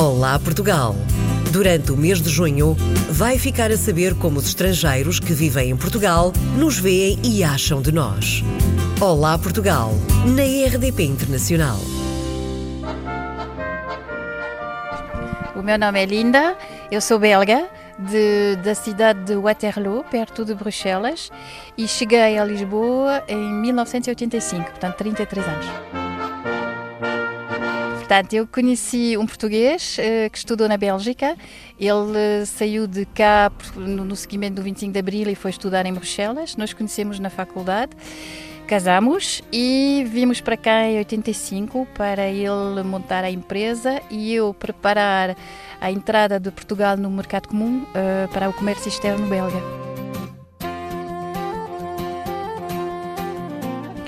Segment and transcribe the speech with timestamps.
[0.00, 0.94] Olá Portugal!
[1.52, 2.74] Durante o mês de junho,
[3.10, 7.82] vai ficar a saber como os estrangeiros que vivem em Portugal nos veem e acham
[7.82, 8.42] de nós.
[8.98, 9.90] Olá Portugal,
[10.24, 11.76] na RDP Internacional.
[15.54, 16.56] O meu nome é Linda,
[16.90, 21.30] eu sou belga, de, da cidade de Waterloo, perto de Bruxelas,
[21.76, 25.99] e cheguei a Lisboa em 1985, portanto 33 anos.
[28.10, 31.36] Portanto, eu conheci um português uh, que estudou na Bélgica.
[31.78, 35.94] Ele uh, saiu de cá no, seguimento do 25 de Abril e foi estudar em
[35.94, 36.56] Bruxelas.
[36.56, 37.92] Nós conhecemos na faculdade,
[38.66, 45.36] casamos e vimos para cá em 85 para ele montar a empresa e eu preparar
[45.80, 49.79] a entrada de Portugal no mercado comum uh, para o comércio externo belga.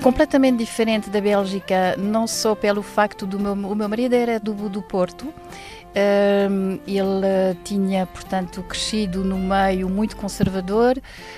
[0.03, 4.53] Completamente diferente da Bélgica, não só pelo facto do meu, o meu marido era do,
[4.69, 5.33] do Porto
[6.87, 10.97] ele tinha, portanto, crescido no meio muito conservador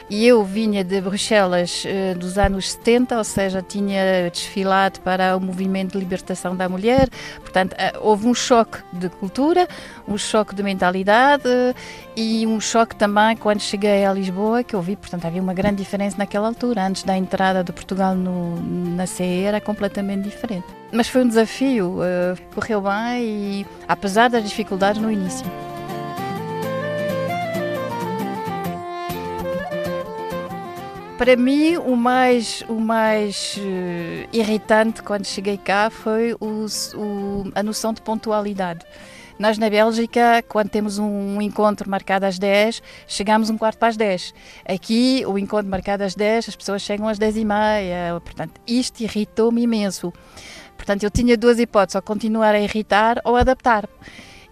[0.08, 5.40] e eu vinha de Bruxelas eh, dos anos 70, ou seja, tinha desfilado para o
[5.40, 7.08] movimento de libertação da mulher.
[7.40, 9.66] Portanto, eh, houve um choque de cultura,
[10.06, 11.48] um choque de mentalidade
[12.16, 15.76] e um choque também quando cheguei a Lisboa, que eu vi, portanto, havia uma grande
[15.76, 16.86] diferença naquela altura.
[16.86, 20.66] Antes da entrada de Portugal no, na CE era completamente diferente.
[20.92, 25.46] Mas foi um desafio, uh, correu bem e apesar das dificuldades no início.
[31.18, 37.62] Para mim, o mais, o mais uh, irritante quando cheguei cá foi o, o, a
[37.62, 38.84] noção de pontualidade.
[39.38, 43.96] Nós na Bélgica, quando temos um encontro marcado às 10, chegamos um quarto para as
[43.96, 44.34] 10.
[44.68, 48.20] Aqui, o encontro marcado às 10, as pessoas chegam às 10 e meia.
[48.20, 50.12] Portanto, isto irritou-me imenso.
[50.76, 53.88] Portanto, eu tinha duas hipóteses, ou continuar a irritar ou adaptar.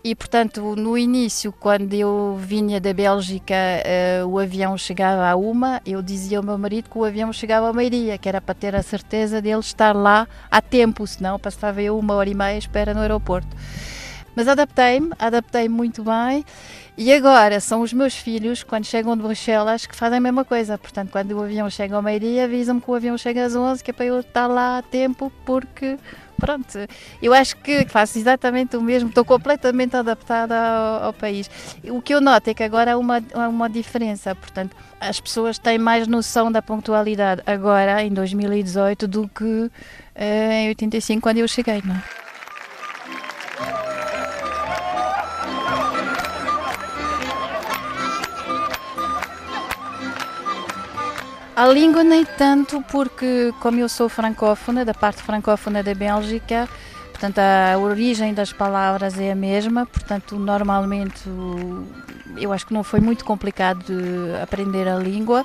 [0.05, 5.81] E, portanto, no início, quando eu vinha da Bélgica, uh, o avião chegava a uma,
[5.86, 8.74] eu dizia ao meu marido que o avião chegava a meio-dia, que era para ter
[8.74, 12.58] a certeza dele estar lá a tempo, senão passava eu uma hora e meia à
[12.58, 13.57] espera no aeroporto.
[14.35, 16.45] Mas adaptei-me, adaptei-me muito bem
[16.96, 20.77] e agora são os meus filhos, quando chegam de Bruxelas, que fazem a mesma coisa.
[20.77, 23.91] Portanto, quando o avião chega ao meio-dia, avisam-me que o avião chega às 11, que
[23.91, 25.96] é para eu estar lá a tempo, porque
[26.42, 26.77] pronto,
[27.23, 31.48] eu acho que faço exatamente o mesmo, estou completamente adaptada ao, ao, país.
[31.85, 35.57] O que eu noto é que agora há uma, há uma diferença, portanto, as pessoas
[35.57, 39.70] têm mais noção da pontualidade agora, em 2018, do que
[40.17, 42.22] eh, em 85, quando eu cheguei, não é?
[51.55, 56.67] A língua nem tanto, porque como eu sou francófona, da parte francófona da Bélgica,
[57.11, 61.23] portanto a origem das palavras é a mesma, portanto normalmente
[62.39, 65.45] eu acho que não foi muito complicado de aprender a língua.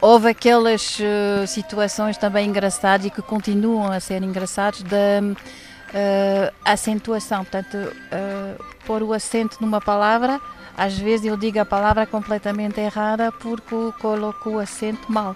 [0.00, 7.44] Houve aquelas uh, situações também engraçadas e que continuam a ser engraçadas da uh, acentuação,
[7.44, 10.40] portanto uh, pôr o acento numa palavra
[10.76, 15.34] às vezes eu digo a palavra completamente errada porque coloco o acento mal.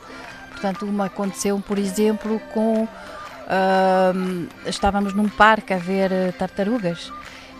[0.51, 2.85] Portanto, uma aconteceu, por exemplo, com.
[2.85, 7.11] Uh, estávamos num parque a ver uh, tartarugas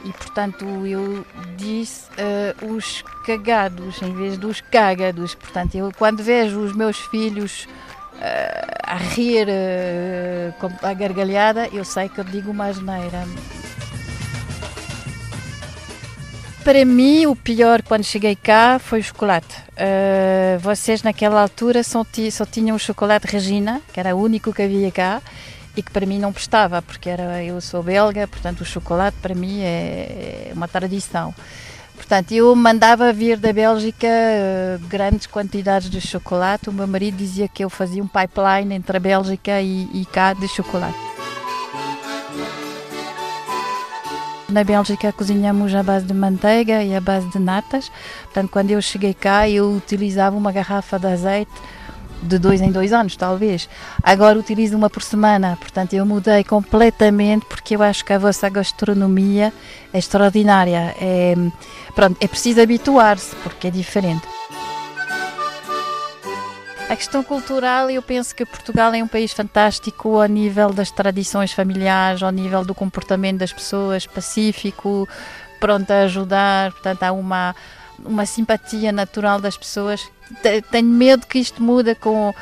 [0.05, 1.27] e, portanto, eu
[1.57, 5.35] disse uh, os cagados em vez dos cagados.
[5.35, 7.67] Portanto, eu, quando vejo os meus filhos
[8.23, 9.47] ah, a rir
[10.59, 13.25] com a gargalhada, eu sei que eu digo uma asneira.
[16.71, 19.57] Para mim, o pior quando cheguei cá foi o chocolate.
[19.73, 24.63] Uh, vocês, naquela altura, só, só tinham o chocolate Regina, que era o único que
[24.63, 25.21] havia cá,
[25.77, 29.35] e que para mim não prestava, porque era, eu sou belga, portanto, o chocolate para
[29.35, 31.35] mim é, é uma tradição.
[31.97, 36.71] Portanto, eu mandava vir da Bélgica uh, grandes quantidades de chocolate.
[36.71, 40.35] O meu marido dizia que eu fazia um pipeline entre a Bélgica e, e cá
[40.35, 41.10] de chocolate.
[44.51, 47.91] Na Bélgica cozinhamos à base de manteiga e à base de natas.
[48.25, 51.53] Portanto, quando eu cheguei cá, eu utilizava uma garrafa de azeite
[52.23, 53.69] de dois em dois anos, talvez.
[54.03, 58.49] Agora utilizo uma por semana, portanto eu mudei completamente porque eu acho que a vossa
[58.49, 59.53] gastronomia
[59.93, 60.95] é extraordinária.
[61.01, 61.35] É,
[61.95, 64.27] pronto, é preciso habituar-se porque é diferente.
[66.91, 71.53] A questão cultural, eu penso que Portugal é um país fantástico ao nível das tradições
[71.53, 75.09] familiares, ao nível do comportamento das pessoas, pacífico,
[75.61, 77.55] pronto a ajudar, portanto há uma,
[78.05, 80.11] uma simpatia natural das pessoas.
[80.73, 82.35] Tenho medo que isto mude com,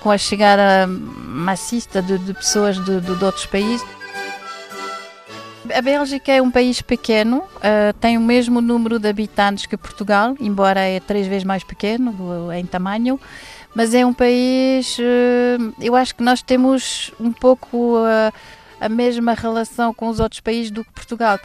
[0.00, 3.86] com a chegada maciça de, de pessoas de, de, de outros países.
[5.74, 10.34] A Bélgica é um país pequeno, uh, tem o mesmo número de habitantes que Portugal,
[10.40, 13.18] embora é três vezes mais pequeno uh, em tamanho,
[13.74, 17.96] mas é um país, uh, eu acho que nós temos um pouco
[18.80, 21.38] a mesma relação com os outros países do que Portugal.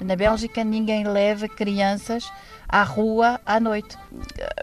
[0.00, 2.30] Na Bélgica ninguém leva crianças
[2.68, 3.96] à rua à noite.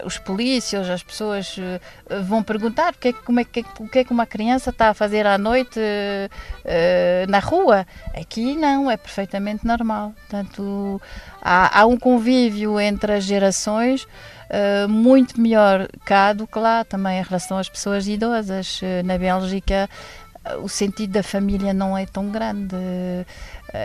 [0.06, 1.80] Os polícias, as pessoas eh,
[2.22, 5.26] vão perguntar porque, como é que, o que é que uma criança está a fazer
[5.26, 7.88] à noite uh, na rua.
[8.14, 10.14] Aqui não, é perfeitamente normal.
[10.28, 11.02] Portanto,
[11.42, 17.20] há, há um convívio entre as gerações uh, muito melhor cá do que lá, também
[17.20, 18.82] em relação às pessoas idosas.
[19.06, 19.90] na Bélgica
[20.62, 22.76] o sentido da família não é tão grande.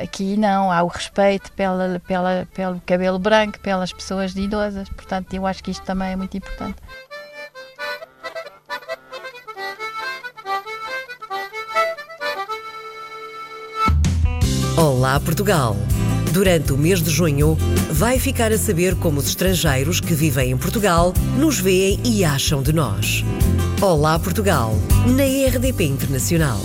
[0.03, 4.89] Aqui não, há o respeito pela, pela, pelo cabelo branco, pelas pessoas idosas.
[4.89, 6.77] Portanto, eu acho que isto também é muito importante.
[14.77, 15.77] Olá, Portugal!
[16.33, 17.57] Durante o mês de junho,
[17.91, 22.63] vai ficar a saber como os estrangeiros que vivem em Portugal nos veem e acham
[22.63, 23.25] de nós.
[23.81, 24.75] Olá Portugal,
[25.07, 26.59] na RDP Internacional.